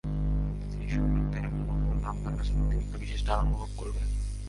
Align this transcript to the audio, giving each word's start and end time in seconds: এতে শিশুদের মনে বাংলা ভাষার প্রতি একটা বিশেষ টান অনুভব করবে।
এতে 0.63 0.77
শিশুদের 0.81 1.45
মনে 1.49 1.95
বাংলা 2.03 2.29
ভাষার 2.31 2.55
প্রতি 2.57 2.75
একটা 2.77 2.97
বিশেষ 2.97 3.21
টান 3.25 3.39
অনুভব 3.39 3.69
করবে। 3.77 4.01